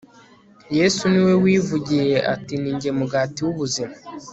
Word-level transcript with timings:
yezu, 0.77 1.03
niwe 1.13 1.33
wivugiye 1.43 2.17
ati 2.33 2.53
ni 2.61 2.71
jye 2.79 2.91
mugati 2.99 3.39
w'ubuzima 3.45 3.95